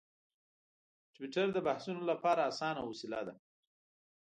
ټویټر 1.13 1.47
د 1.53 1.57
بحثونو 1.67 2.01
لپاره 2.11 2.41
اسانه 2.51 2.81
وسیله 2.89 3.19
ده. 3.27 3.33